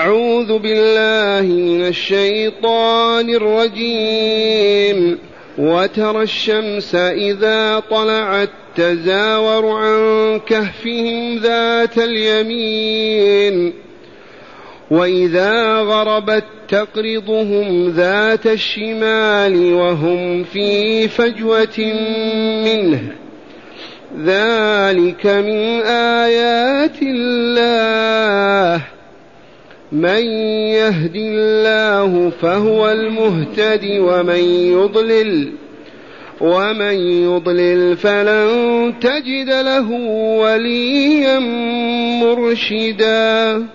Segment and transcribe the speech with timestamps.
[0.00, 5.18] أعوذ بالله من الشيطان الرجيم.
[5.58, 13.72] وترى الشمس إذا طلعت تزاور عن كهفهم ذات اليمين.
[14.90, 21.78] وإذا غربت تقرضهم ذات الشمال وهم في فجوة
[22.64, 23.02] منه.
[24.24, 28.82] ذلك من آيات الله.
[29.92, 30.24] من
[30.70, 35.52] يهد الله فهو المهتد ومن يضلل
[36.40, 36.94] ومن
[37.24, 39.90] يضلل فلن تجد له
[40.40, 41.38] وليا
[42.22, 43.66] مرشدا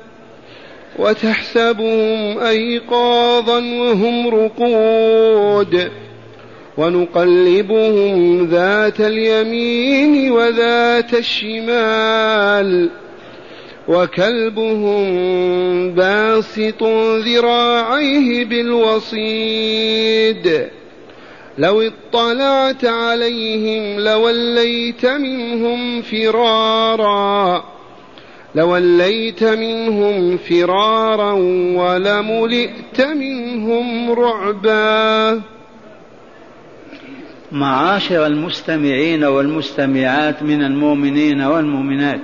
[0.99, 5.91] وتحسبهم أيقاظا وهم رقود
[6.77, 12.89] ونقلبهم ذات اليمين وذات الشمال
[13.87, 15.05] وكلبهم
[15.91, 16.83] باسط
[17.25, 20.45] ذراعيه بالوصيد.
[21.57, 27.63] لو اطلعت عليهم لوليت منهم فرارا.
[28.55, 31.31] لوليت منهم فرارا
[31.75, 35.41] ولملئت منهم رعبا.
[37.51, 42.21] معاشر المستمعين والمستمعات من المؤمنين والمؤمنات.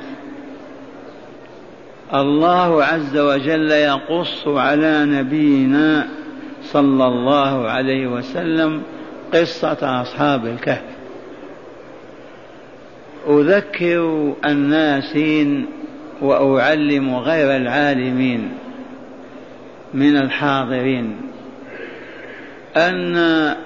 [2.14, 6.08] الله عز وجل يقص على نبينا
[6.64, 8.82] صلى الله عليه وسلم
[9.34, 10.82] قصة أصحاب الكهف.
[13.30, 15.66] أذكر الناسين
[16.22, 18.52] وأعلم غير العالمين
[19.94, 21.16] من الحاضرين
[22.78, 23.16] أن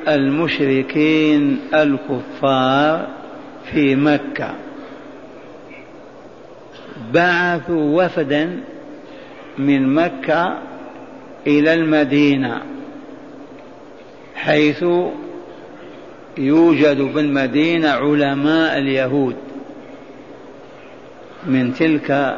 [0.08, 3.08] المشركين الكفار
[3.72, 4.65] في مكة.
[7.14, 8.60] بعثوا وفدا
[9.58, 10.58] من مكة
[11.48, 12.62] إلى المدينة
[14.36, 14.86] حيث
[16.38, 19.36] يوجد بالمدينة علماء اليهود
[21.46, 22.38] من تلك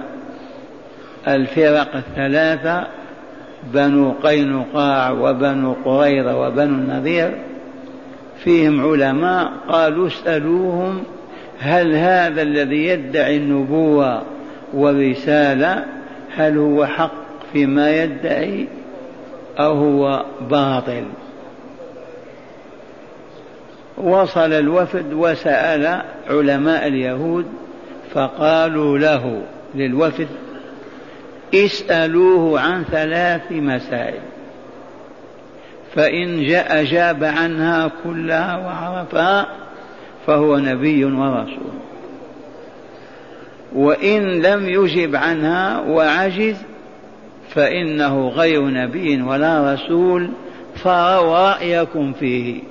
[1.28, 2.88] الفرق الثلاثة
[3.74, 7.38] بنو قينقاع وبنو قريظة وبنو النذير
[8.44, 11.04] فيهم علماء قالوا اسألوهم
[11.60, 14.37] هل هذا الذي يدعي النبوة
[14.74, 15.86] والرسالة
[16.36, 17.12] هل هو حق
[17.54, 18.68] فيما يدعي
[19.60, 21.04] أو هو باطل؟
[23.98, 27.46] وصل الوفد وسأل علماء اليهود
[28.14, 29.42] فقالوا له
[29.76, 30.28] للوفد
[31.56, 34.20] اسألوه عن ثلاث مسائل
[35.96, 39.48] فإن جاء أجاب عنها كلها وعرفها
[40.28, 41.87] فهو نبي ورسول.
[43.76, 46.56] وإن لم يجب عنها وعجز
[47.50, 50.30] فإنه غير نبي ولا رسول
[50.76, 52.62] فروا رأيكم فيه.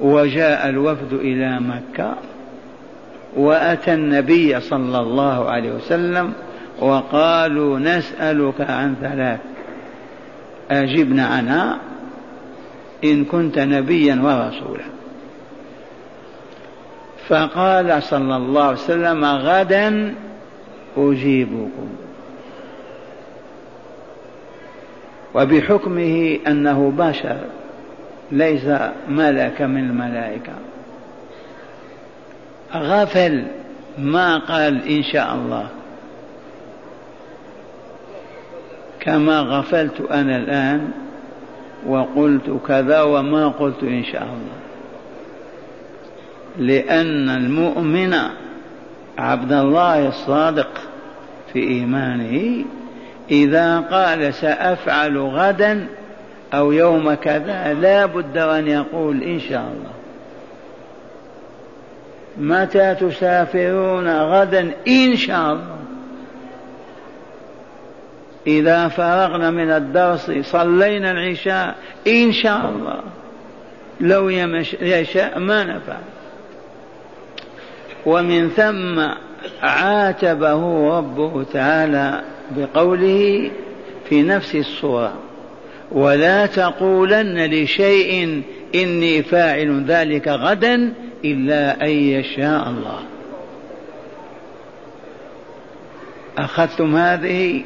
[0.00, 2.14] وجاء الوفد إلى مكة
[3.36, 6.32] وأتى النبي صلى الله عليه وسلم
[6.80, 9.40] وقالوا نسألك عن ثلاث.
[10.70, 11.78] أجبنا عنها
[13.04, 14.91] إن كنت نبيا ورسولا.
[17.28, 20.14] فقال صلى الله عليه وسلم غدا
[20.96, 21.88] أجيبكم.
[25.34, 27.36] وبحكمه أنه بشر
[28.32, 28.64] ليس
[29.08, 30.52] ملك من الملائكة.
[32.74, 33.44] غفل
[33.98, 35.66] ما قال إن شاء الله.
[39.00, 40.90] كما غفلت أنا الآن
[41.86, 44.61] وقلت كذا وما قلت إن شاء الله.
[46.58, 48.14] لأن المؤمن
[49.18, 50.70] عبد الله الصادق
[51.52, 52.64] في إيمانه
[53.30, 55.86] إذا قال سأفعل غدا
[56.54, 59.92] أو يوم كذا لا بد أن يقول إن شاء الله.
[62.38, 65.78] متى تسافرون غدا؟ إن شاء الله.
[68.46, 73.00] إذا فرغنا من الدرس صلينا العشاء إن شاء الله.
[74.00, 74.28] لو
[74.80, 76.02] يشاء ما نفعل.
[78.06, 79.00] ومن ثم
[79.62, 82.20] عاتبه ربه تعالى
[82.56, 83.50] بقوله
[84.08, 85.12] في نفس الصورة
[85.92, 88.42] ولا تقولن لشيء
[88.74, 90.94] إني فاعل ذلك غدا
[91.24, 92.98] إلا أن يشاء الله.
[96.38, 97.64] أخذتم هذه؟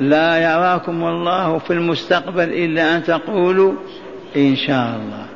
[0.00, 3.72] لا يراكم الله في المستقبل إلا أن تقولوا
[4.36, 5.26] إن شاء الله.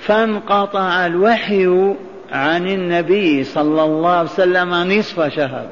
[0.00, 1.94] فانقطع الوحي
[2.32, 5.66] عن النبي صلى الله عليه وسلم نصف شهر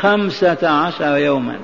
[0.00, 1.56] خمسة عشر يوما.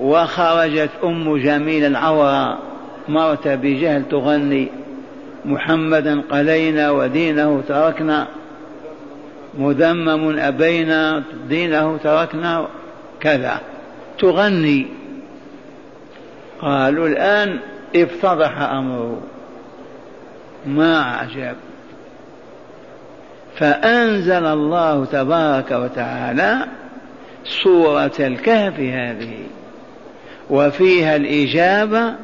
[0.00, 2.58] وخرجت أم جميل العوراء
[3.08, 4.68] مرت بجهل تغني
[5.44, 8.26] محمدا قلينا ودينه تركنا
[9.58, 12.66] مذمم أبينا دينه تركنا
[13.20, 13.60] كذا
[14.18, 14.86] تغني.
[16.60, 17.58] قالوا الآن
[17.96, 19.20] افتضح أمره.
[20.66, 21.56] ما عجب.
[23.56, 26.66] فأنزل الله تبارك وتعالى
[27.44, 29.38] سورة الكهف هذه
[30.50, 32.14] وفيها الإجابة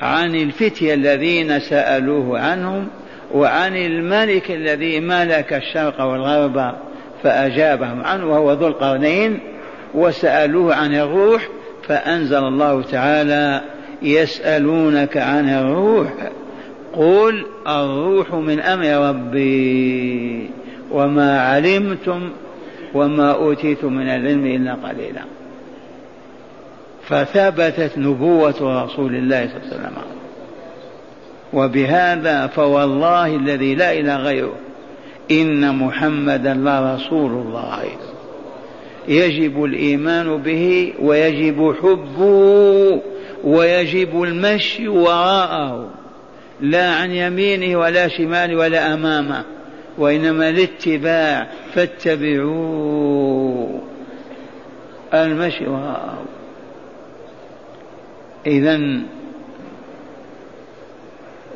[0.00, 2.88] عن الفتية الذين سألوه عنهم
[3.34, 6.74] وعن الملك الذي ملك الشرق والغرب
[7.22, 9.40] فأجابهم عنه وهو ذو القرنين
[9.94, 11.48] وسألوه عن الروح
[11.88, 13.60] فأنزل الله تعالى
[14.02, 16.12] يسألونك عن الروح
[16.92, 20.50] قل الروح من أمر ربي
[20.90, 22.30] وما علمتم
[22.94, 25.22] وما أوتيتم من العلم إلا قليلا.
[27.02, 29.92] فثبتت نبوة رسول الله صلى الله عليه وسلم.
[31.52, 34.54] وبهذا فوالله الذي لا إله غيره
[35.30, 37.82] إن محمدا لرسول الله.
[39.08, 43.00] يجب الإيمان به ويجب حبه
[43.44, 45.88] ويجب المشي وراءه
[46.60, 49.44] لا عن يمينه ولا شماله ولا أمامه
[49.98, 53.80] وإنما الاتباع فاتبعوه.
[55.14, 56.22] المشي وراءه.
[58.46, 58.80] إذا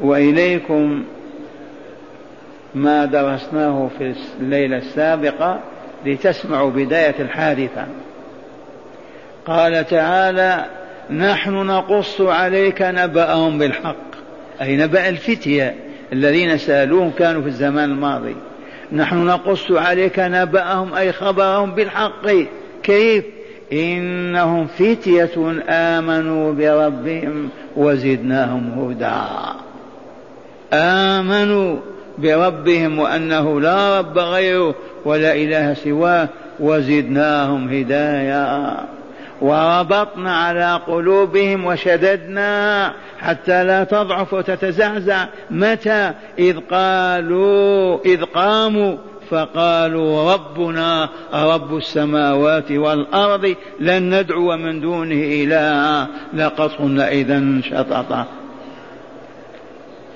[0.03, 1.05] وإليكم
[2.75, 5.61] ما درسناه في الليلة السابقة
[6.07, 7.87] لتسمعوا بداية الحادثة.
[9.47, 10.65] قال تعالى
[11.11, 14.15] نحن نقص عليك نبأهم بالحق.
[14.61, 15.75] أي نبأ الفتية
[16.13, 18.37] الذين سألوهم كانوا في الزمان الماضي.
[18.93, 22.27] نحن نقص عليك نبأهم أي خبرهم بالحق.
[22.83, 23.25] كيف؟
[23.73, 29.27] إنهم فتية آمنوا بربهم وزدناهم هدى.
[30.73, 31.77] آمنوا
[32.19, 34.75] بربهم وأنه لا رب غيره
[35.05, 36.29] ولا إله سواه
[36.61, 38.77] وزدناهم هدايا.
[39.41, 45.27] وربطنا على قلوبهم وشددنا حتى لا تضعف وتتزعزع.
[45.51, 48.97] متى؟ إذ قالوا إذ قاموا
[49.31, 56.09] فقالوا ربنا رب السماوات والأرض لن ندعو من دونه إلها.
[56.35, 58.27] لقد قلنا إذا شططا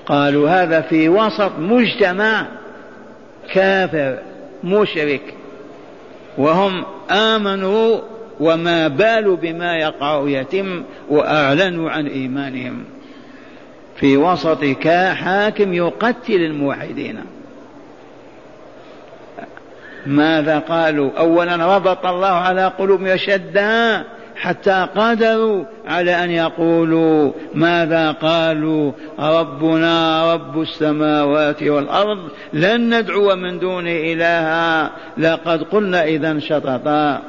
[0.05, 2.45] قالوا هذا في وسط مجتمع
[3.53, 4.17] كافر
[4.63, 5.33] مشرك.
[6.37, 7.99] وهم آمنوا
[8.39, 12.83] وما بالوا بما يقع يتم وأعلنوا عن إيمانهم.
[13.95, 14.63] في وسط
[15.13, 17.19] حاكم يقتل الموحدين.
[20.05, 24.03] ماذا قالوا؟ أولا ربط الله على قلوبهم يشدها
[24.35, 28.91] حتى قدروا على أن يقولوا ماذا قالوا.
[29.19, 34.91] ربنا رب السماوات والأرض لن ندعو من دونه إلها.
[35.17, 37.21] لقد قلنا إذا شططا.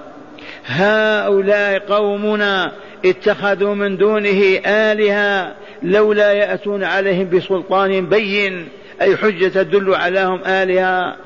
[0.67, 2.73] هؤلاء قومنا
[3.05, 8.69] اتخذوا من دونه آلهة لولا يأتون عليهم بسلطان بين
[9.03, 11.17] أي حجة تدل عليهم آلهة.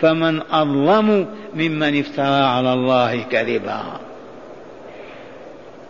[0.00, 3.82] فمن أظلم ممن افترى على الله كذبا.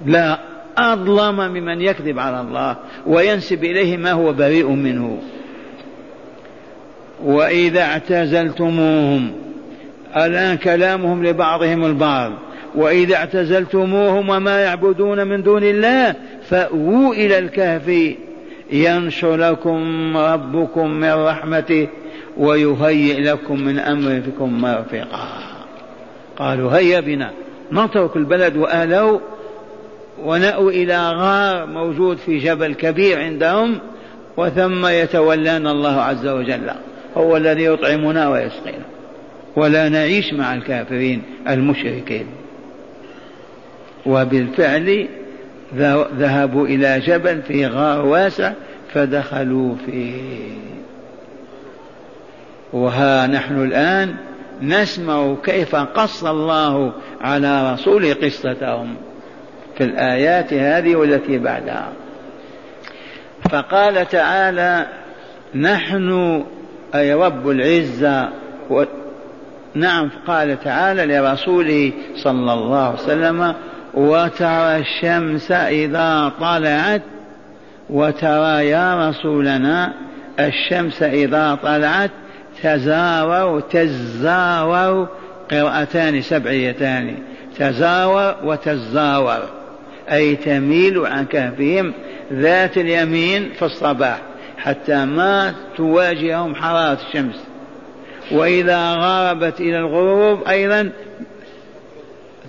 [0.06, 0.38] لا
[0.78, 5.22] أظلم ممن يكذب على الله وينسب إليه ما هو بريء منه.
[7.24, 9.32] وإذا اعتزلتموهم
[10.16, 12.32] الآن كلامهم لبعضهم البعض.
[12.74, 16.14] وإذا اعتزلتموهم وما يعبدون من دون الله
[16.48, 18.14] فأووا إلى الكهف.
[18.72, 21.88] ينشر لكم ربكم من رحمته
[22.36, 25.28] ويهيئ لكم من أمركم مرفقا.
[26.36, 27.30] قالوا هيا بنا.
[27.72, 29.20] نترك البلد وأهله
[30.24, 33.78] ونأوي إلى غار موجود في جبل كبير عندهم
[34.36, 36.70] وثم يتولانا الله عز وجل.
[37.16, 38.84] هو الذي يطعمنا ويسقينا.
[39.56, 42.26] ولا نعيش مع الكافرين المشركين.
[44.06, 45.08] وبالفعل
[46.16, 48.52] ذهبوا إلى جبل في غار واسع
[48.92, 50.54] فدخلوا فيه.
[52.72, 54.14] وها نحن الآن
[54.62, 58.94] نسمع كيف قص الله على رسول قصتهم
[59.78, 61.92] في الآيات هذه والتي بعدها.
[63.50, 64.86] فقال تعالى
[65.54, 66.44] نحن
[66.94, 68.28] أي رب العزة
[68.70, 68.84] و...
[69.74, 73.54] نعم قال تعالى لرسوله صلى الله عليه وسلم
[73.94, 77.02] وترى الشمس إذا طلعت
[77.90, 79.92] وترى يا رسولنا
[80.40, 82.10] الشمس إذا طلعت
[82.62, 85.08] تزاور تزاور
[85.50, 87.16] قراءتان سبعيتان
[87.58, 89.38] تزاور وتزاور
[90.12, 91.92] أي تميل عن كهفهم
[92.32, 94.18] ذات اليمين في الصباح
[94.58, 97.44] حتى ما تواجههم حرارة الشمس.
[98.32, 100.90] وإذا غابت إلى الغروب أيضا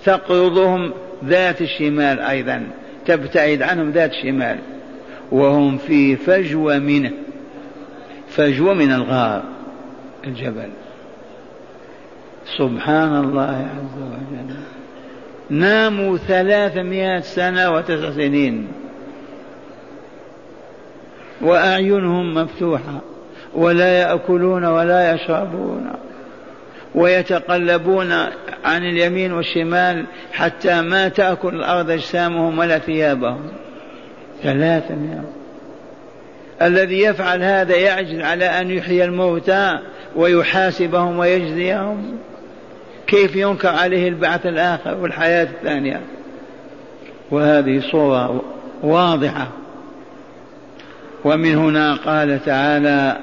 [0.06, 0.94] تقرضهم
[1.26, 2.68] ذات الشمال أيضا
[3.06, 4.58] تبتعد عنهم ذات الشمال.
[5.32, 7.12] وهم في فجوة منه
[8.30, 9.44] فجوة من الغار
[10.28, 10.70] الجبل.
[12.58, 14.56] سبحان الله عز وجل.
[15.50, 18.68] ناموا ثلاثمائة سنة وتسع سنين.
[21.42, 23.02] وأعينهم مفتوحة
[23.54, 25.92] ولا يأكلون ولا يشربون.
[26.96, 28.12] ويتقلبون
[28.66, 33.42] عن اليمين والشمال حتى ما تأكل الأرض أجسامهم ولا ثيابهم.
[34.44, 35.24] ثلاثمائة
[36.62, 39.80] الذي يفعل هذا يعجز على أن يحيي الموتى
[40.16, 42.18] ويحاسبهم ويجزيهم.
[43.08, 46.02] كيف ينكر عليه البعث الآخر والحياة الثانية؟
[47.32, 48.42] وهذه صورة
[48.84, 49.48] واضحة.
[51.26, 53.18] ومن هنا قال تعالى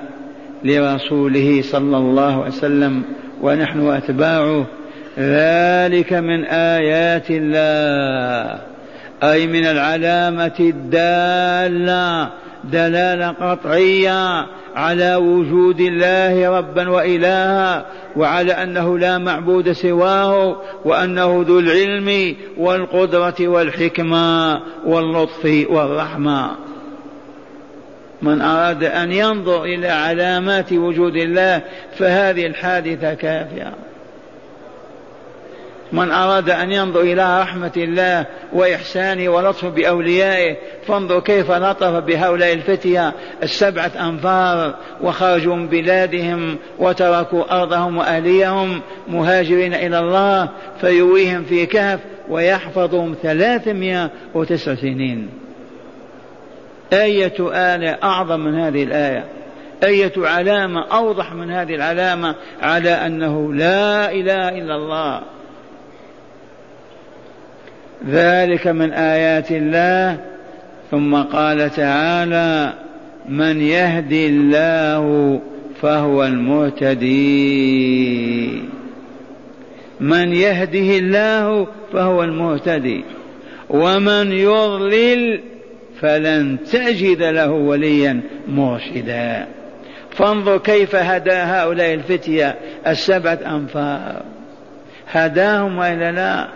[0.64, 3.02] لرسوله صلى الله عليه وسلم
[3.43, 4.67] ونحن أتباعه
[5.19, 8.61] ذلك من آيات الله
[9.23, 12.31] أي من العلامة الدالة
[12.65, 14.47] دلالة قطعية
[14.77, 17.85] على وجود الله ربا وإلها
[18.17, 26.51] وعلى أنه لا معبود سواه وأنه ذو العلم والقدرة والحكمة واللطف والرحمة.
[28.23, 31.62] من أراد أن ينظر إلى علامات وجود الله
[31.99, 33.73] فهذه الحادثة كافية.
[35.93, 43.12] من أراد أن ينظر إلى رحمة الله وإحسانه ولطفه بأوليائه فانظر كيف لطف بهؤلاء الفتية
[43.43, 50.49] السبعة أنفار وخرجوا من بلادهم وتركوا أرضهم وأهليهم مهاجرين إلى الله
[50.81, 55.42] فيويهم في كهف ويحفظهم ثلاثمائة وتسع سنين.
[56.93, 59.25] أية آية أعظم من هذه الآية؟
[59.85, 65.21] أية علامة أوضح من هذه العلامة على أنه لا إله إلا الله.
[68.09, 70.21] ذلك من آيات الله.
[70.91, 72.73] ثم قال تعالى
[73.29, 75.41] من يهدي الله
[75.83, 77.33] فهو المهتدي
[80.01, 83.05] من يهده الله فهو المهتدي.
[83.71, 85.52] ومن يضلل
[86.03, 89.47] فلن تجد له وليا مرشدا.
[90.11, 92.55] فانظر كيف هدى هؤلاء الفتية
[92.87, 94.23] السبعة أنفار.
[95.13, 96.49] هداهم وإلا لا؟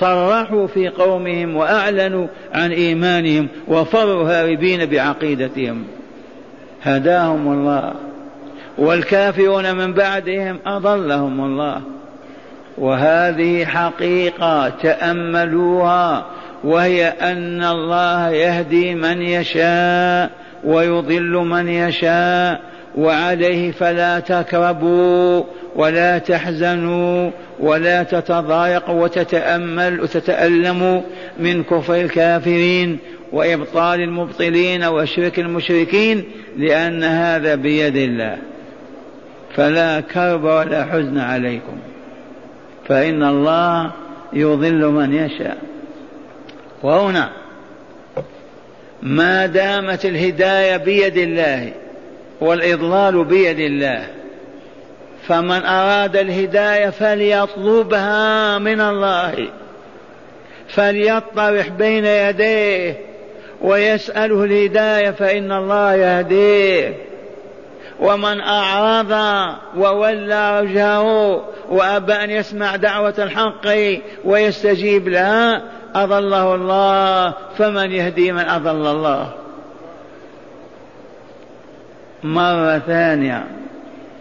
[0.00, 5.84] صرحوا في قومهم وأعلنوا عن إيمانهم وفروا هاربين بعقيدتهم.
[6.82, 7.94] هداهم الله.
[8.78, 11.82] والكافرون من بعدهم أضلهم الله.
[12.78, 16.26] وهذه حقيقة تأملوها
[16.64, 20.30] وهي أن الله يهدي من يشاء
[20.64, 22.60] ويضل من يشاء
[22.96, 25.44] وعليه فلا تكربوا
[25.76, 31.00] ولا تحزنوا ولا تتضايقوا وتتأمل وتتألموا
[31.38, 32.98] من كفر الكافرين
[33.32, 36.24] وإبطال المبطلين وشرك المشركين
[36.56, 38.36] لأن هذا بيد الله.
[39.54, 41.78] فلا كرب ولا حزن عليكم.
[42.88, 43.90] فإن الله
[44.32, 45.67] يضل من يشاء.
[46.82, 47.30] وهنا
[49.02, 51.72] ما دامت الهداية بيد الله
[52.40, 54.06] والإضلال بيد الله
[55.26, 59.48] فمن أراد الهداية فليطلبها من الله
[60.68, 62.96] فليطرح بين يديه
[63.62, 67.07] ويسأله الهداية فإن الله يهديه.
[68.00, 69.12] ومن أعرض
[69.76, 71.02] وولى وجهه
[71.68, 73.66] وأبى أن يسمع دعوة الحق
[74.24, 75.62] ويستجيب لها
[75.94, 79.32] أضله الله فمن يهدي من أضل الله.
[82.22, 83.44] مرة ثانية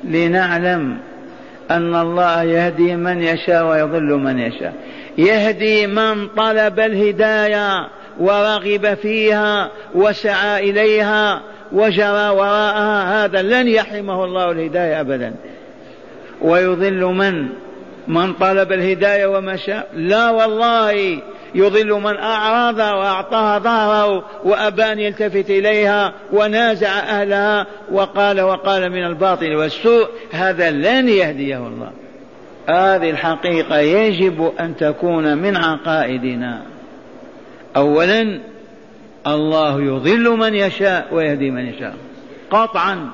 [0.03, 0.97] لنعلم
[1.71, 4.73] أن الله يهدي من يشاء ويضل من يشاء.
[5.17, 7.87] يهدي من طلب الهداية
[8.19, 15.33] ورغب فيها وسعى إليها وجرى وراءها هذا لن يحرمه الله الهداية أبدا.
[16.41, 17.47] ويضل من؟
[18.07, 21.21] من طلب الهداية ومشى لا والله.
[21.55, 29.55] يضل من أعرض وأعطاها ظهره وأبى أن يلتفت إليها ونازع أهلها وقال وقال من الباطل
[29.55, 31.91] والسوء هذا لن يهديه الله.
[32.69, 36.61] هذه الحقيقة يجب أن تكون من عقائدنا.
[37.75, 38.39] أولا
[39.27, 41.95] الله يضل من يشاء ويهدي من يشاء.
[42.51, 43.09] قطعا.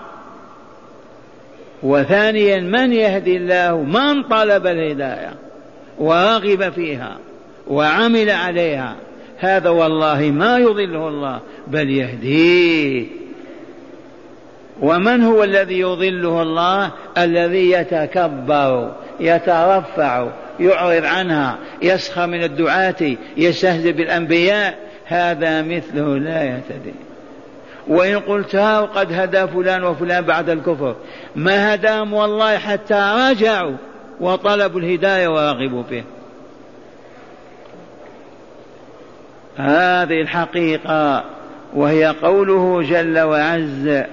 [1.84, 5.34] وثانيا من يهدي الله من طلب الهداية
[6.00, 7.18] ورغب فيها
[7.68, 8.96] وعمل عليها.
[9.38, 13.08] هذا والله ما يضله الله بل يهديه.
[14.82, 20.28] ومن هو الذي يضله الله؟ الذي يتكبر يترفع
[20.60, 24.83] يعرض عنها يسخر من الدعاة يستهزئ بالأنبياء.
[25.06, 26.94] هذا مثله لا يهتدي
[27.88, 28.56] وإن قلت
[28.96, 30.96] قد هدى فلان وفلان بعد الكفر.
[31.36, 33.76] ما هداهم والله حتى رجعوا
[34.20, 36.04] وطلبوا الهداية ورغبوا فيه
[39.58, 41.24] هذه الحقيقة
[41.74, 44.04] وهي قوله جل وعز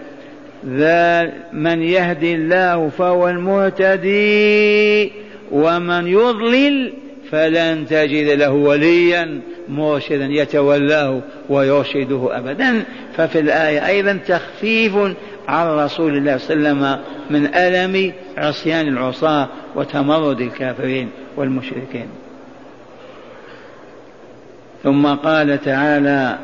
[0.67, 5.13] ذا من يهدي الله فهو المهتدي
[5.51, 6.93] ومن يضلل
[7.31, 12.85] فلن تجد له وليا مرشدا يتولاه ويرشده أبدا.
[13.17, 14.97] ففي الآية أيضا تخفيف
[15.49, 22.09] عن رسول الله صلى الله عليه وسلم من ألم عصيان العصاة وتمرد الكافرين والمشركين.
[24.83, 26.39] ثم قال تعالى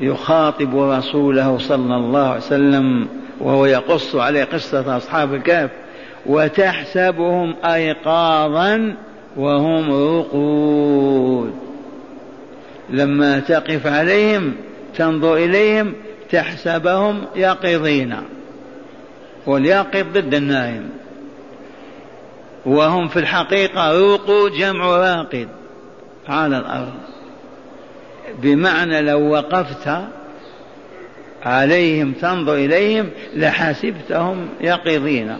[0.00, 3.08] يخاطب رسوله صلى الله عليه وسلم
[3.40, 5.70] وهو يقص عليه قصة أصحاب الكهف
[6.26, 8.96] وتحسبهم أيقاظا
[9.36, 11.54] وهم رقود.
[12.90, 14.54] لما تقف عليهم
[14.96, 15.92] تنظر إليهم
[16.30, 18.16] تحسبهم يقظين.
[19.46, 20.90] واليقظ ضد النائم.
[22.66, 25.48] وهم في الحقيقة رقود جمع راقد
[26.28, 26.94] على الأرض.
[28.42, 29.90] بمعنى لو وقفت
[31.42, 35.36] عليهم تنظر إليهم لحسبتهم يقظين.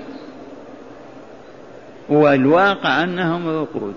[2.09, 3.95] والواقع أنهم رقود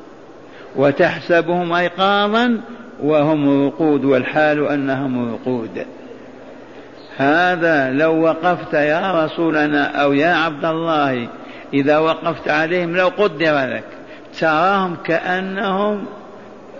[0.76, 2.62] وتحسبهم أيقاظا
[3.04, 5.86] وهم رقود والحال أنهم رقود
[7.18, 11.28] هذا لو وقفت يا رسولنا أو يا عبد الله
[11.74, 13.84] إذا وقفت عليهم لو قدر لك
[14.40, 16.06] تراهم كأنهم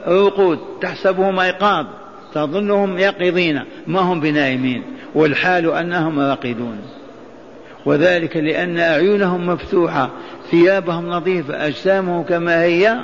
[0.08, 1.86] رقود تحسبهم أيقاظ
[2.34, 4.84] تظنهم يقظين ما هم بنائمين
[5.16, 6.78] والحال أنهم راقدون.
[7.86, 10.10] وذلك لأن أعينهم مفتوحة
[10.52, 12.98] ثيابهم نظيفة أجسامهم كما هي.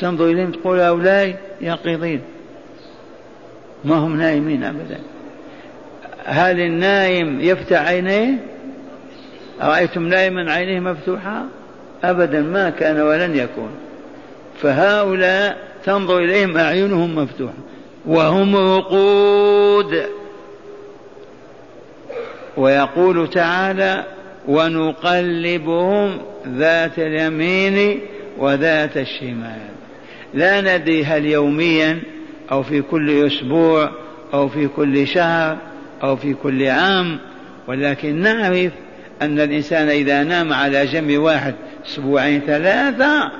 [0.00, 2.20] تنظر إليهم تقول هؤلاء يقظين.
[3.84, 4.98] ما هم نائمين أبدا.
[6.24, 8.38] هل النائم يفتح عينيه؟
[9.62, 11.44] أرأيتم نائما عينيه مفتوحة؟
[12.04, 13.70] أبدا ما كان ولن يكون.
[14.62, 17.54] فهؤلاء تنظر إليهم أعينهم مفتوحة.
[18.06, 20.02] وهم وقود
[22.56, 24.04] ويقول تعالى
[24.48, 28.00] ونقلبهم ذات اليمين
[28.38, 29.74] وذات الشمال.
[30.34, 32.02] لا ندري هل يوميا
[32.52, 33.90] أو في كل أسبوع
[34.34, 35.56] أو في كل شهر
[36.02, 37.18] أو في كل عام
[37.68, 38.72] ولكن نعرف
[39.22, 41.54] أن الإنسان إذا نام على جنب واحد
[41.86, 43.32] أسبوعين ثلاثة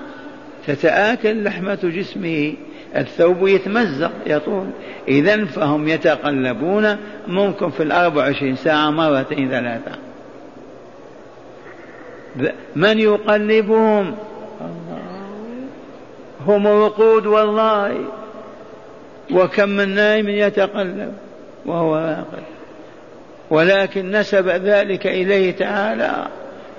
[0.67, 2.55] تتآكل لحمة جسمه.
[2.97, 4.67] الثوب يتمزق يطول.
[5.09, 9.99] إذا فهم يتقلبون ممكن في الأربع وعشرين ساعة مرتين ثلاثة.
[12.77, 14.15] من يقلبهم؟
[16.47, 18.05] هم وقود والله.
[19.31, 21.13] وكم من نائم يتقلب
[21.67, 22.43] وهو راقد
[23.51, 26.27] ولكن نسب ذلك إليه تعالى.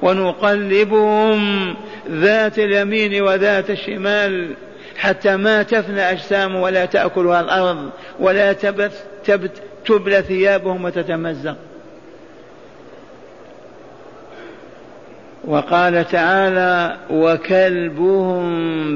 [0.02, 1.76] ونقلبهم
[2.10, 4.56] ذات اليمين وذات الشمال.
[4.98, 9.52] حتى ما تفنى أجسام ولا تأكلها الأرض ولا تبث تبت
[9.86, 11.56] تبلى ثيابهم وتتمزق.
[15.44, 18.44] وقال تعالى وكلبهم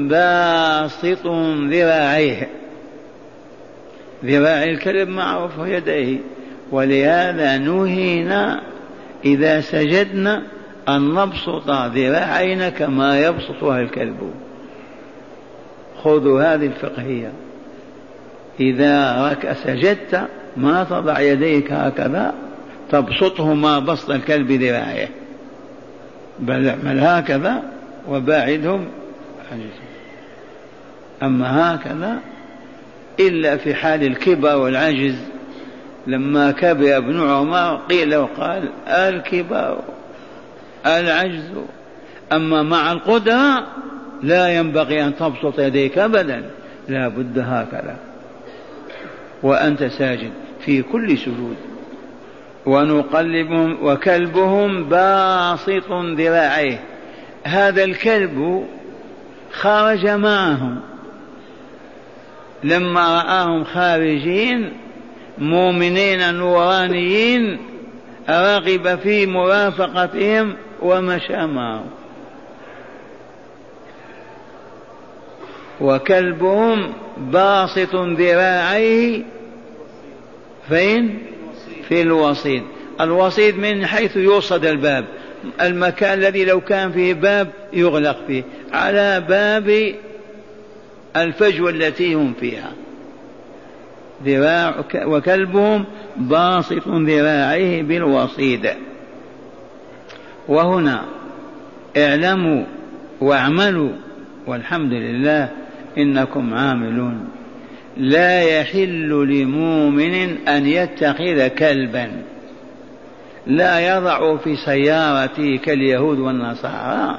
[0.08, 1.26] باسط
[1.70, 2.48] ذراعيه.
[4.24, 6.18] ذراع الكلب معروف يديه.
[6.72, 8.60] ولهذا نهينا
[9.24, 10.42] إذا سجدنا
[10.88, 14.32] أن نبسط ذراعينا كما يبسطها الكلب.
[16.04, 17.32] خذوا هذه الفقهية.
[18.60, 22.34] إذا رك سجدت ما تضع يديك هكذا
[22.90, 25.08] تبسطهما بسط الكلب ذراعيه
[26.38, 27.62] بل اعمل هكذا
[28.08, 28.86] وباعدهم.
[31.22, 32.18] أما هكذا
[33.20, 35.16] إلا في حال الكبر والعجز.
[36.06, 39.78] لما كبر ابن عمر قيل وقال الكبر
[40.86, 41.50] العجز.
[42.32, 43.66] أما مع القدرة
[44.22, 46.50] لا ينبغي أن تبسط يديك أبدا.
[46.88, 47.96] لا بد هكذا.
[49.42, 50.30] وأنت ساجد
[50.60, 51.56] في كل سجود.
[52.66, 56.80] ونقلبهم وكلبهم باسط ذراعيه.
[57.44, 58.66] هذا الكلب
[59.52, 60.80] خرج معهم.
[62.64, 64.72] لما رآهم خارجين
[65.38, 67.58] مؤمنين نورانيين
[68.30, 71.99] رغب في مرافقتهم ومشى معهم.
[75.80, 79.22] وكلبهم باسط ذراعيه
[80.68, 81.18] فين؟
[81.88, 82.62] في الوسيط.
[83.00, 85.04] الوسيط من حيث يوصد الباب.
[85.60, 88.42] المكان الذي لو كان فيه باب يغلق فيه.
[88.72, 89.94] على باب
[91.16, 92.72] الفجوة التي هم فيها.
[94.24, 95.84] ذراع وكلبهم
[96.16, 98.70] باسط ذراعيه بالوصيد
[100.48, 101.04] وهنا
[101.96, 102.64] اعلموا
[103.20, 103.90] واعملوا
[104.46, 105.48] والحمد لله
[105.98, 107.28] إنكم عاملون.
[107.96, 112.22] لا يحل لمؤمن أن يتخذ كلبا.
[113.46, 117.18] لا يضع في سيارته كاليهود والنصارى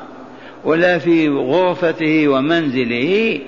[0.64, 3.40] ولا في غرفته ومنزله.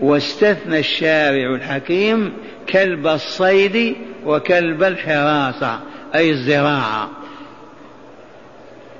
[0.00, 2.32] واستثنى الشارع الحكيم
[2.70, 3.96] كلب الصيد
[4.26, 5.80] وكلب الحراسة
[6.14, 7.10] أي الزراعة.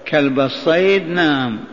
[0.08, 1.71] كلب الصيد نعم.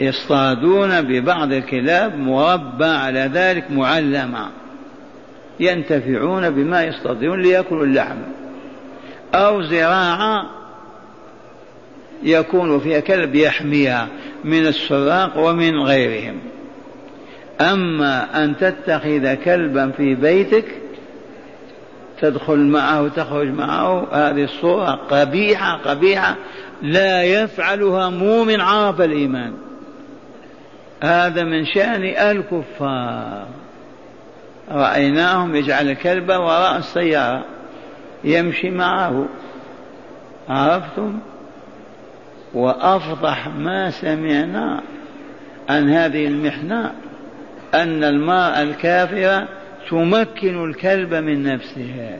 [0.00, 4.48] يصطادون ببعض الكلاب مربى على ذلك معلمة
[5.60, 8.16] ينتفعون بما يصطادون ليأكلوا اللحم.
[9.34, 10.50] أو زراعة
[12.22, 14.08] يكون فيها كلب يحميها
[14.44, 16.36] من السراق ومن غيرهم.
[17.60, 20.64] أما أن تتخذ كلبا في بيتك
[22.20, 26.36] تدخل معه وتخرج معه هذه الصورة قبيحة قبيحة
[26.82, 29.52] لا يفعلها مؤمن عرف الإيمان.
[31.02, 33.46] هذا من شأن الكفار.
[34.70, 37.44] رأيناهم يجعل الكلب وراء السيارة
[38.24, 39.28] يمشي معه.
[40.48, 41.18] عرفتم؟
[42.54, 44.80] وأفضح ما سمعنا
[45.68, 46.92] عن هذه المحنة
[47.74, 49.48] أن المرأة الكافرة
[49.90, 52.18] تمكن الكلب من نفسها.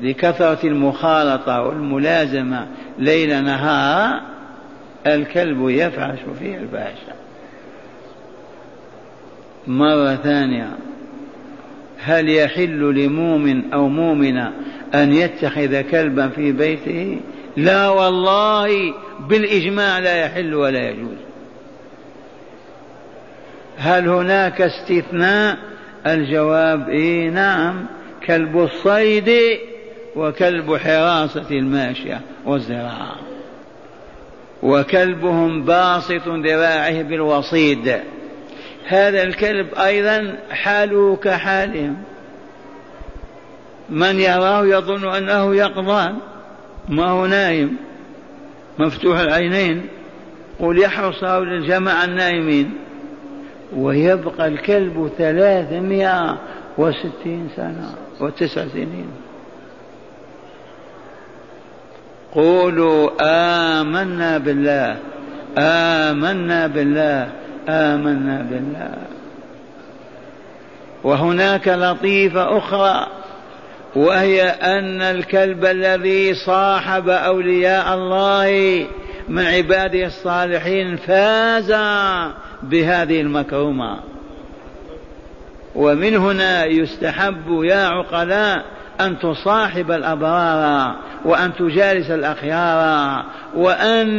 [0.00, 2.66] لكثرة المخالطة والملازمة
[2.98, 4.31] ليل نهار
[5.06, 7.12] الكلب يفعش فيه الفاحشة.
[9.66, 10.68] مرة ثانية
[11.98, 14.52] هل يحل لمؤمن أو مؤمنة
[14.94, 17.20] أن يتخذ كلبا في بيته؟
[17.56, 18.94] لا والله
[19.28, 21.18] بالإجماع لا يحل ولا يجوز.
[23.78, 25.58] هل هناك استثناء؟
[26.06, 27.86] الجواب إيه نعم.
[28.26, 29.30] كلب الصيد
[30.16, 33.31] وكلب حراسة الماشية والزراعة.
[34.62, 38.00] وكلبهم باسط ذراعه بالوصيد.
[38.86, 41.96] هذا الكلب أيضا حاله كحالهم.
[43.90, 46.16] من يراه يظن أنه يقظان.
[46.88, 47.76] ما هو نايم؟
[48.78, 49.86] مفتوح العينين.
[50.60, 52.70] قل يحرص هؤلاء الجماعة النائمين
[53.76, 56.38] ويبقى الكلب ثلاثمائة
[56.78, 59.21] وستين سنة وتسع سنين.
[62.34, 64.96] قولوا آمنا بالله.
[65.58, 67.28] آمنا بالله.
[67.68, 68.94] آمنا بالله.
[71.04, 73.06] وهناك لطيفة أخرى
[73.96, 78.86] وهي أن الكلب الذي صاحب أولياء الله
[79.28, 81.72] من عباده الصالحين فاز
[82.62, 83.98] بهذه المكرمة.
[85.74, 88.64] ومن هنا يستحب يا عقلاء
[89.06, 94.12] أن تصاحب الأبرار وأن تجالس الأخيار وأن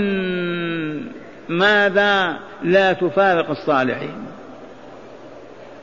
[1.49, 4.25] ماذا لا تفارق الصالحين.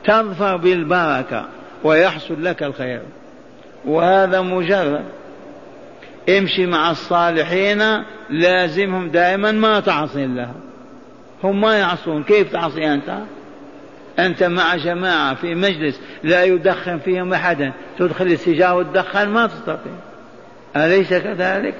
[0.03, 1.45] تظفر بالبركة
[1.83, 3.01] ويحصل لك الخير.
[3.85, 5.05] وهذا مجرد.
[6.29, 7.83] امشي مع الصالحين
[8.29, 10.51] لازمهم دائما ما تعصي الله
[11.43, 12.23] هم ما يعصون.
[12.23, 13.17] كيف تعصي أنت؟
[14.19, 19.93] أنت مع جماعة في مجلس لا يدخن فيهم أحدا تدخل السجارة وتدخن ما تستطيع.
[20.75, 21.75] أليس كذلك؟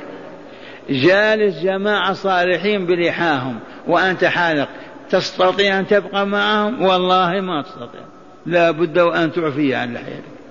[0.89, 4.67] جالس جماعة صالحين بلحاهم وأنت حالق
[5.09, 8.01] تستطيع أن تبقى معهم؟ والله ما تستطيع.
[8.45, 10.41] لا بد وأن تعفي عن لحيتك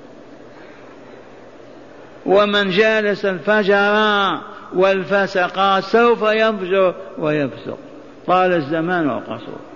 [2.27, 4.41] ومن جالس الفجر
[4.75, 7.79] والفسق سوف يفجر ويفسق
[8.27, 9.70] طال الزمان وقصر.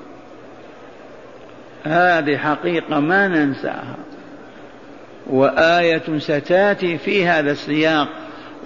[1.84, 3.96] هذه حقيقة ما ننساها.
[5.26, 8.08] وآية ستأتي في هذا السياق.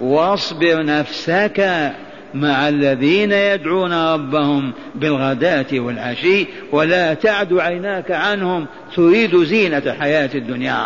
[0.01, 1.91] واصبر نفسك
[2.33, 8.65] مع الذين يدعون ربهم بالغداة والعشي ولا تعد عيناك عنهم.
[8.95, 10.85] تريد زينة الحياة الدنيا.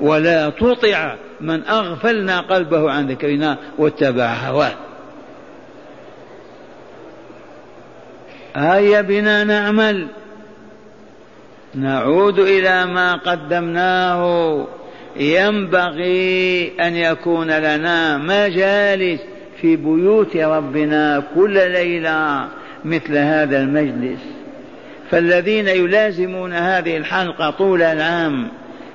[0.00, 4.72] ولا تطع من أغفلنا قلبه عن ذكرنا واتبع هواه.
[8.56, 10.06] هيا بنا نعمل.
[11.74, 14.66] نعود إلى ما قدمناه.
[15.16, 19.20] ينبغي أن يكون لنا مجالس
[19.60, 22.48] في بيوت ربنا كل ليلة
[22.84, 24.20] مثل هذا المجلس.
[25.10, 28.48] فالذين يلازمون هذه الحلقة طول العام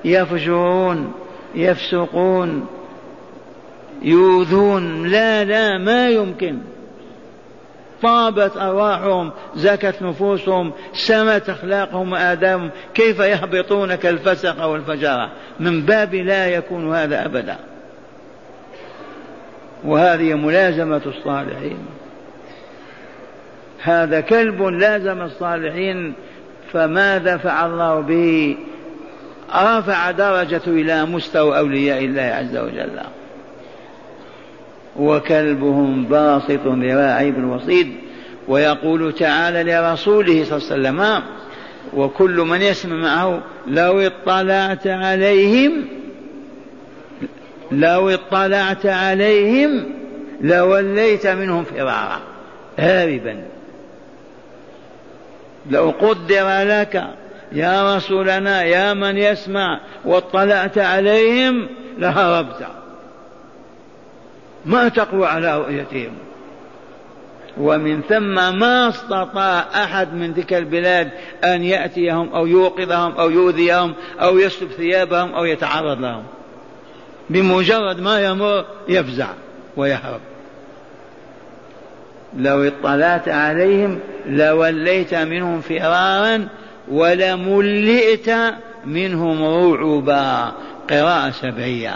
[0.05, 1.13] يفجرون
[1.55, 2.67] يفسقون
[4.01, 5.07] يؤذون.
[5.07, 6.57] لا لا ما يمكن.
[8.01, 12.69] طابت أرواحهم زكت نفوسهم سمت أخلاقهم وآدابهم.
[12.93, 17.57] كيف يهبطون كالفسق والفجارة؟ من باب لا يكون هذا أبدا.
[19.83, 21.77] وهذه ملازمة الصالحين.
[23.83, 26.13] هذا كلب لازم الصالحين
[26.73, 28.57] فماذا فعل الله به؟
[29.55, 32.99] رفع درجته إلى مستوى أولياء الله عز وجل.
[34.99, 37.93] وكلبهم باسط ذراعي بالوصيد
[38.47, 41.23] ويقول تعالى لرسوله صلى الله عليه وسلم
[41.93, 45.85] وكل من يسمع معه لو اطلعت عليهم
[47.71, 49.85] لو اطلعت عليهم
[50.41, 52.19] لوليت منهم فرارا
[52.77, 53.43] هاربا.
[55.71, 57.03] لو قدر لك
[57.51, 62.67] يا رسولنا يا من يسمع واطلعت عليهم لهربت.
[64.67, 66.13] ما تقوى على رؤيتهم.
[67.57, 71.09] ومن ثم ما استطاع أحد من تلك البلاد
[71.43, 76.23] أن يأتيهم أو يوقظهم أو يؤذيهم أو يسلب ثيابهم أو يتعرض لهم.
[77.29, 79.27] بمجرد ما يمر يفزع
[79.77, 80.19] ويهرب.
[82.37, 86.47] لو اطلعت عليهم لوليت منهم فرارا
[86.87, 88.29] ولملئت
[88.85, 90.51] منهم رعبا.
[90.89, 91.93] قراءة سبعية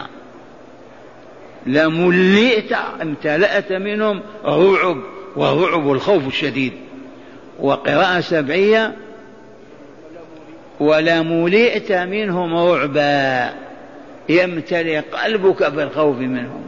[1.65, 2.71] لملئت
[3.02, 4.97] امتلأت منهم رعب
[5.36, 6.74] ورعب الخوف الشديد.
[7.60, 8.95] وقراءة سبعية
[10.80, 13.50] ولملئت منهم رعبا
[14.30, 16.63] يمتلئ قلبك بالخوف منهم.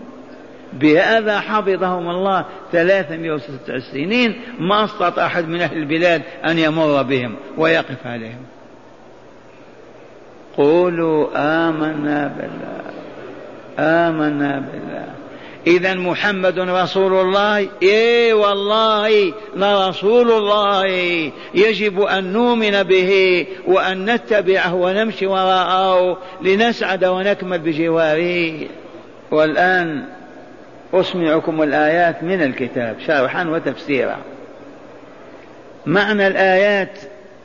[0.73, 7.35] بهذا حفظهم الله ثلاثمائة وستة سنين ما استطاع أحد من أهل البلاد أن يمر بهم
[7.57, 8.43] ويقف عليهم.
[10.57, 12.92] قولوا آمنا بالله.
[13.79, 15.07] آمنا بالله.
[15.67, 20.85] إذا محمد رسول الله إيه والله لرسول الله.
[21.55, 28.53] يجب أن نؤمن به وأن نتبعه ونمشي وراءه لنسعد ونكمل بجواره.
[29.31, 30.03] والآن
[30.93, 34.17] أسمعكم الآيات من الكتاب شرحا وتفسيرا.
[35.85, 36.99] معنى الآيات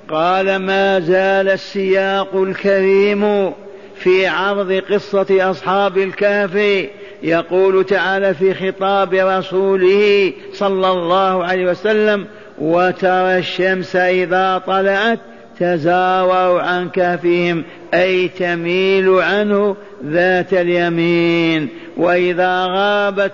[0.09, 3.53] قال ما زال السياق الكريم
[3.99, 6.87] في عرض قصة أصحاب الكهف
[7.23, 12.27] يقول تعالى في خطاب رسوله صلى الله عليه وسلم
[12.59, 15.19] وترى الشمس إذا طلعت
[15.61, 21.69] تزاور عن كهفهم أي تميل عنه ذات اليمين.
[21.97, 23.33] وإذا غابت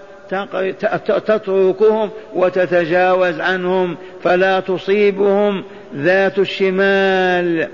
[1.26, 5.64] تتركهم وتتجاوز عنهم فلا تصيبهم
[5.96, 7.68] ذات الشمال.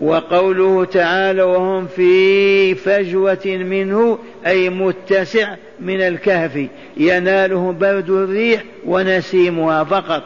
[0.00, 10.22] وقوله تعالى وهم في فجوة منه أي متسع من الكهف يناله برد الريح ونسيمها فقط.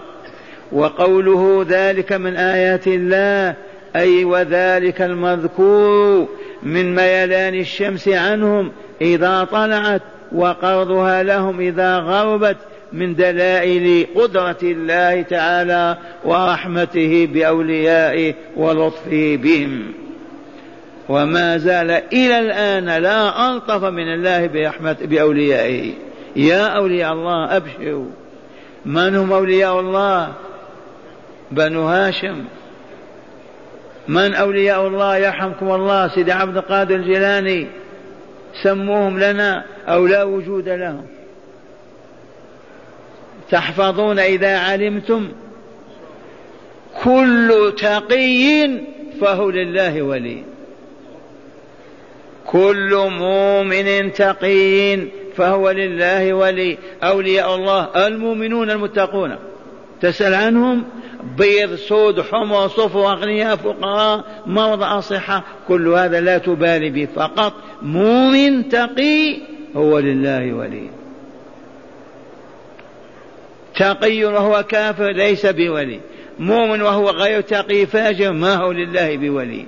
[0.73, 3.55] وقوله ذلك من آيات الله
[3.97, 6.29] أي وذلك المذكور
[6.63, 12.57] من ميلان الشمس عنهم إذا طلعت وقرضها لهم إذا غربت
[12.95, 19.93] من دلائل قدرة الله تعالى ورحمته بأوليائه ولطفه بهم
[21.09, 25.93] وما زال إلى الآن لا ألطف من الله برحمة بأوليائه.
[26.37, 28.11] يا أولياء الله أبشروا.
[28.87, 30.33] من هم أولياء الله؟
[31.51, 32.45] بنو هاشم.
[34.09, 37.67] من أولياء الله يرحمكم الله؟ سيدي عبد القادر الجيلاني.
[38.63, 41.07] سموهم لنا أو لا وجود لهم.
[43.51, 45.29] تحفظون إذا علمتم.
[47.05, 48.71] كل تقي
[49.21, 50.43] فهو لله ولي.
[52.47, 54.99] كل مؤمن تقي
[55.37, 56.79] فهو لله ولي.
[57.03, 59.37] أولياء الله المؤمنون المتقون.
[60.01, 60.85] تسأل عنهم؟
[61.39, 67.09] بيض سود حمر صفر أغنياء فقراء مرضى أصحة كل هذا لا تبالي به.
[67.17, 67.53] فقط
[67.83, 69.37] مؤمن تقي
[69.77, 71.04] هو لله ولي.
[73.77, 76.01] تقي وهو كافر ليس بولي.
[76.39, 79.67] مؤمن وهو غير تقي فاجر ما هو لله بولي.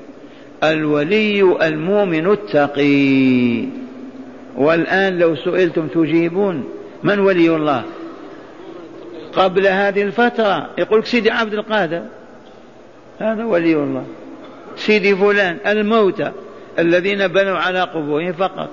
[0.65, 3.65] الولي المؤمن التقي.
[4.57, 6.65] والآن لو سئلتم تجيبون
[7.03, 7.85] من ولي الله؟
[9.33, 12.03] قبل هذه الفترة يقول سيدي عبد القادر.
[13.19, 14.05] هذا ولي الله.
[14.77, 16.33] سيدي فلان الموتى
[16.79, 18.71] الذين بنوا على قبورهم فقط.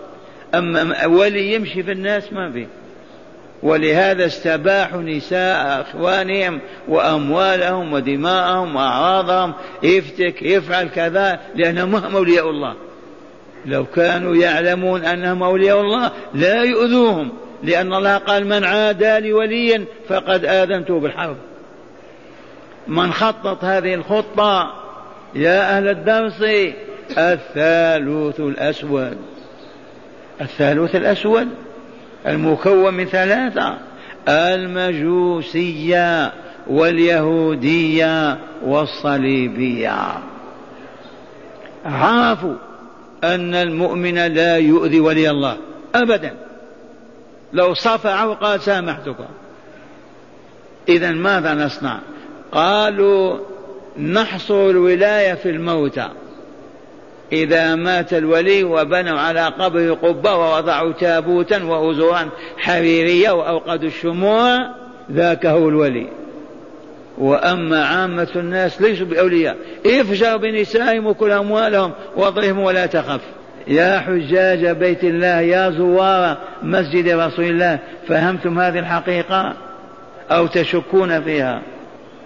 [0.55, 2.67] أما ولي يمشي في الناس ما فيه.
[3.63, 9.53] ولهذا استباحوا نساء إخوانهم وأموالهم ودماءهم وأعراضهم.
[9.83, 12.75] افتك يفعل كذا لأنهم هم أولياء الله.
[13.65, 17.31] لو كانوا يعلمون أنهم أولياء الله لا يؤذوهم.
[17.63, 21.37] لأن الله قال من عادى لي وليا فقد آذنته بالحرب.
[22.87, 24.73] من خطط هذه الخطه
[25.35, 26.43] يا أهل الدرس
[27.17, 29.17] الثالوث الأسود.
[30.41, 31.47] الثالوث الأسود؟
[32.27, 33.77] المكون من ثلاثة
[34.27, 36.33] المجوسية
[36.67, 39.97] واليهودية والصليبية.
[41.85, 42.55] عرفوا
[43.23, 45.57] أن المؤمن لا يؤذي ولي الله
[45.95, 46.33] أبدا.
[47.53, 49.15] لو صفع وقال سامحتك.
[50.89, 51.99] إذا ماذا نصنع؟
[52.51, 53.39] قالوا
[53.97, 56.09] نحصر الولاية في الموتى.
[57.33, 64.57] إذا مات الولي وبنوا على قبره قبة ووضعوا تابوتا وأزورا حريرية وأوقدوا الشموع
[65.11, 66.07] ذاك هو الولي.
[67.17, 69.57] وأما عامة الناس ليسوا بأولياء.
[69.85, 73.21] افجر بنسائهم وكل أموالهم واضرهم ولا تخف.
[73.67, 79.53] يا حجاج بيت الله يا زوار مسجد رسول الله فهمتم هذه الحقيقة
[80.31, 81.61] أو تشكون فيها؟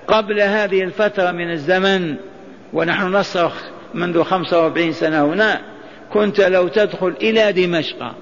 [0.08, 2.16] قبل هذه الفترة من الزمن
[2.74, 3.54] ونحن نصرخ
[3.94, 5.62] منذ خمسة وأربعين سنة هنا
[6.14, 8.16] كنت لو تدخل إلى دمشق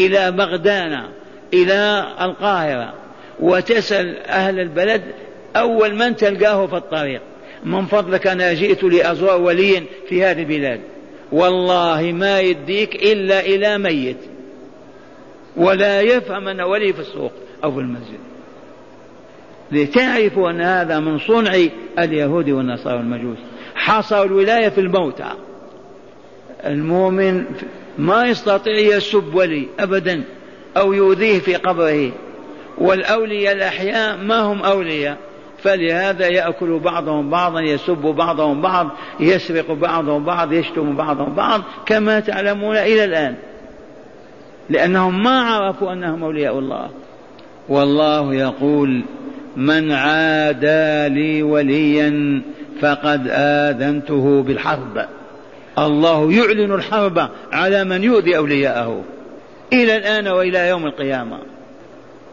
[0.00, 1.02] إلى بغداد
[1.54, 2.94] إلى القاهرة
[3.40, 5.02] وتسأل أهل البلد
[5.56, 7.20] أول من تلقاه في الطريق
[7.64, 10.80] من فضلك أنا جئت لأزور ولي في هذه البلاد
[11.32, 14.16] والله ما يديك إلا إلى ميت
[15.56, 17.32] ولا يفهم أن ولي في السوق
[17.64, 18.18] أو في المسجد.
[19.72, 21.54] لتعرفوا أن هذا من صنع
[21.98, 23.38] اليهود والنصارى والمجوس
[23.74, 25.30] حصر الولاية في الموتى.
[26.66, 27.44] المؤمن
[27.98, 30.22] ما يستطيع يسب ولي أبدا
[30.76, 32.12] أو يؤذيه في قبره.
[32.78, 35.16] والأولياء الأحياء ما هم أولياء.
[35.58, 38.88] فلهذا يأكل بعضهم بعضا يسب بعضهم بعض
[39.20, 43.34] يسرق بعضهم بعض يشتم بعضهم بعض كما تعلمون إلى الآن.
[44.70, 46.90] لأنهم ما عرفوا أنهم أولياء الله.
[47.68, 49.02] والله يقول
[49.56, 52.42] من عادى لي وليا
[52.82, 55.06] فقد آذنته بالحرب.
[55.78, 59.04] الله يعلن الحرب على من يؤذي أولياءه
[59.72, 61.38] إلى الآن وإلى يوم القيامة.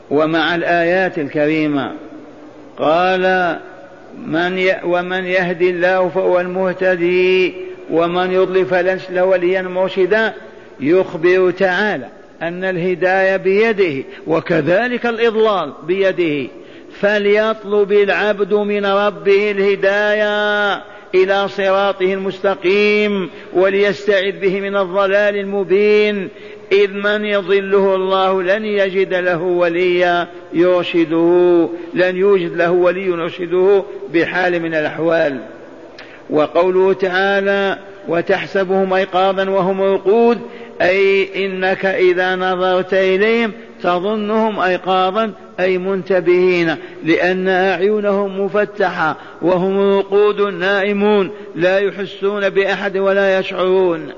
[0.10, 1.92] ومع الآيات الكريمة
[2.78, 3.56] قال
[4.26, 4.76] من ي...
[4.84, 7.54] ومن يهدي الله فهو المهتدي
[7.92, 10.34] ومن يضلل فلن له وليا مرشدا.
[10.80, 12.08] يخبر تعالى
[12.42, 16.52] أن الهداية بيده وكذلك الإضلال بيده.
[17.02, 20.74] فليطلب العبد من ربه الهداية
[21.16, 26.30] إلى صراطه المستقيم وليستعذ به من الضلال المبين.
[26.72, 34.60] إذ من يضله الله لن يجد له وليا يرشده لن يوجد له ولي يرشده بحال
[34.60, 35.40] من الأحوال.
[36.30, 40.40] وقوله تعالى وتحسبهم ايقاظا وهم رقود
[40.82, 43.52] أي إنك إذا نظرت إليهم
[43.84, 54.10] تظنهم ايقاظا أي منتبهين لأن أعينهم مفتحة وهم وقود نائمون لا يحسون بأحد ولا يشعرون.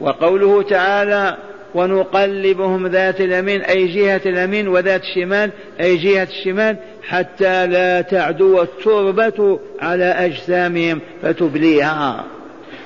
[0.00, 1.36] وقوله تعالى
[1.74, 9.58] ونقلبهم ذات اليمين أي جهة اليمين وذات الشمال أي جهة الشمال حتى لا تعدو التربة
[9.80, 12.24] على أجسامهم فتبليها.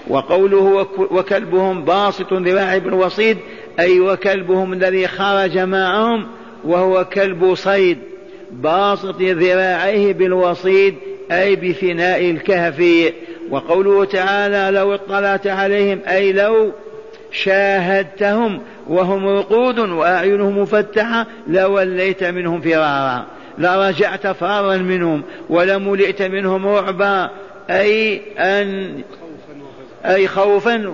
[0.09, 3.39] وقوله وكلبهم باسط ذراعي بالوصيد
[3.79, 6.27] أي وكلبهم الذي خرج معهم
[6.65, 7.99] وهو كلب صيد
[8.51, 10.95] باسط ذراعيه بالوصيد
[11.33, 13.13] أي بفناء الكهف.
[13.51, 16.73] وقوله تعالى لو اطلعت عليهم أي لو
[17.33, 23.27] شاهدتهم وهم رقود وأعينهم مفتحة لوليت منهم فرارا
[23.59, 27.31] لرجعت فارا منهم ولملئت منهم رعبا
[27.71, 29.01] أي أن
[30.05, 30.89] أي خوفا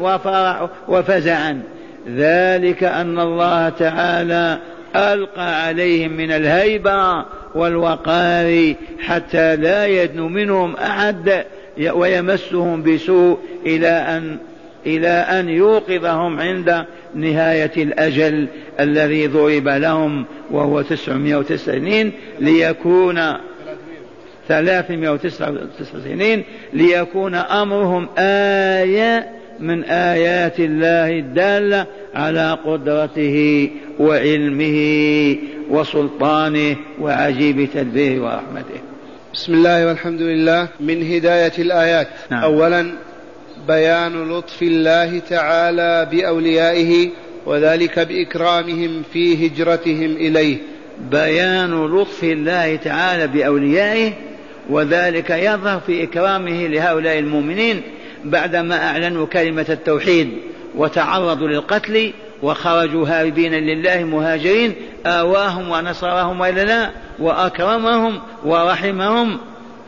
[0.89, 1.63] وفزعا.
[2.09, 4.59] ذلك أن الله تعالى
[4.97, 7.25] ألقى عليهم من الهيبة
[7.55, 11.45] والوقار حتى لا يدن منهم أحد
[11.93, 14.39] ويمسهم بسوء إلى أن
[14.87, 16.85] إلى أن يوقظهم عند
[17.15, 18.47] نهاية الأجل
[18.81, 23.21] الذي ضرب لهم وهو تسعمائة وتسع سنين ليكون
[24.49, 25.53] ثلاثمائة وتسع
[26.05, 34.79] سنين ليكون أمرهم آية من آيات الله الدالة على قدرته وعلمه
[35.71, 38.81] وسلطانه وعجيب تدبيره ورحمته.
[39.35, 40.69] بسم الله والحمد لله.
[40.81, 42.09] من هداية الآيات.
[42.31, 42.43] نعم.
[42.43, 42.93] أولا
[43.69, 47.11] بيان لطف الله تعالى بأوليائه
[47.47, 50.57] وذلك بإكرامهم في هجرتهم إليه.
[51.11, 54.13] بيان لطف الله تعالى بأوليائه
[54.71, 57.83] وذلك يظهر في إكرامه لهؤلاء المؤمنين
[58.25, 60.29] بعدما أعلنوا كلمة التوحيد
[60.77, 62.13] وتعرضوا للقتل
[62.43, 64.75] وخرجوا هاربين لله مهاجرين
[65.07, 69.39] آواهم ونصرهم وإلا لا وأكرمهم ورحمهم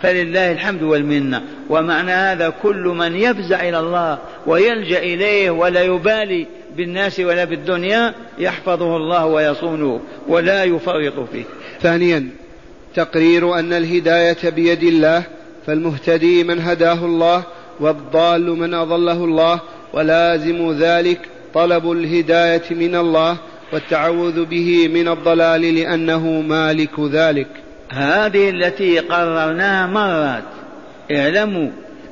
[0.03, 1.43] فلله الحمد والمنة.
[1.69, 8.97] ومعنى هذا كل من يفزع إلى الله ويلجأ إليه ولا يبالي بالناس ولا بالدنيا يحفظه
[8.97, 11.45] الله ويصونه ولا يفرط فيه.
[11.81, 12.29] ثانيا
[12.95, 15.23] تقرير أن الهداية بيد الله
[15.67, 17.43] فالمهتدي من هداه الله
[17.81, 19.61] والضال من أضله الله
[19.93, 21.21] ولازم ذلك
[21.55, 23.37] طلب الهداية من الله
[23.73, 27.49] والتعوذ به من الضلال لأنه مالك ذلك.
[27.91, 30.45] هذه التي قررناها مرات
[31.13, 31.71] اعلموا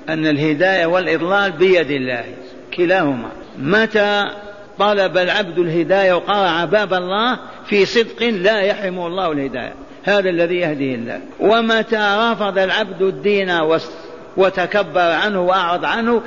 [0.09, 2.25] أن الهداية والإضلال بيد الله
[2.77, 3.29] كلاهما.
[3.59, 4.25] متى
[4.79, 10.95] طلب العبد الهداية وقرع باب الله في صدق لا يحرم الله الهداية؟ هذا الذي يهديه
[10.95, 11.21] الله.
[11.41, 13.51] ومتى رفض العبد الدين
[14.37, 16.23] وتكبر عنه وأعرض عنه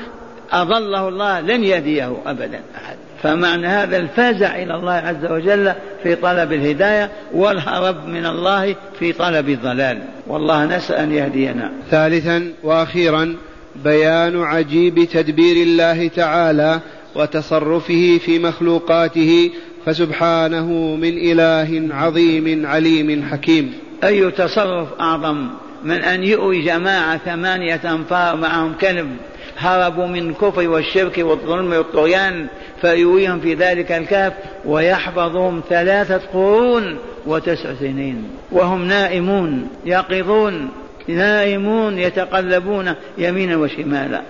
[0.52, 2.96] أضله الله لن يهديه أبدا أحد.
[3.24, 9.50] فمعنى هذا الفزع إلى الله عز وجل في طلب الهداية والهرب من الله في طلب
[9.50, 10.02] الضلال.
[10.28, 11.72] والله نسأل أن يهدينا.
[11.92, 13.36] ثالثا وأخيرا
[13.84, 16.80] بيان عجيب تدبير الله تعالى
[17.16, 19.52] وتصرفه في مخلوقاته
[19.86, 23.74] فسبحانه من إله عظيم عليم حكيم.
[24.04, 25.48] أي تصرف أعظم؟
[25.88, 29.18] من أن يؤوي جماعة ثمانية أنفار معهم كلب
[29.58, 32.48] هربوا من الكفر والشرك والظلم والطغيان
[32.82, 34.34] فيويهم في ذلك الكهف
[34.66, 38.24] ويحفظهم ثلاثة قرون وتسع سنين.
[38.52, 40.70] وهم نائمون يقظون
[41.08, 44.22] نائمون يتقلبون يمينا وشمالا.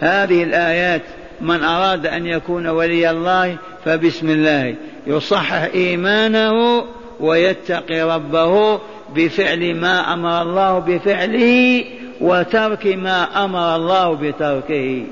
[0.00, 1.02] هذه الآيات
[1.40, 4.74] من أراد أن يكون ولي الله فبسم الله
[5.06, 6.84] يصحح إيمانه
[7.20, 8.80] ويتقي ربه
[9.14, 11.84] بفعل ما أمر الله بفعله
[12.20, 15.04] وترك ما أمر الله بتركه.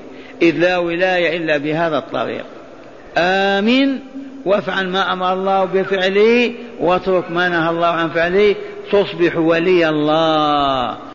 [0.42, 2.44] إذ لا ولاية إلا بهذا الطريق.
[3.18, 3.98] امن
[4.44, 8.54] وافعل ما أمر الله بفعله واترك ما نهى الله عن فعله.
[8.92, 10.96] تصبح ولي الله.